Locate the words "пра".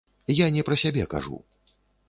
0.69-0.79